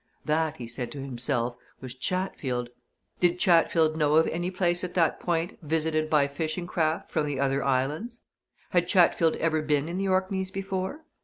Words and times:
That, 0.25 0.57
he 0.57 0.65
said 0.65 0.91
to 0.93 0.99
himself, 0.99 1.55
was 1.79 1.93
Chatfield. 1.93 2.71
Did 3.19 3.37
Chatfield 3.37 3.95
know 3.95 4.15
of 4.15 4.25
any 4.29 4.49
place 4.49 4.83
at 4.83 4.95
that 4.95 5.19
point 5.19 5.59
visited 5.61 6.09
by 6.09 6.27
fishing 6.27 6.65
craft 6.65 7.11
from 7.11 7.27
the 7.27 7.39
other 7.39 7.63
islands? 7.63 8.21
Had 8.71 8.87
Chatfield 8.87 9.35
ever 9.35 9.61
been 9.61 9.87
in 9.87 9.99
the 9.99 10.07
Orkneys 10.07 10.49
before? 10.49 11.05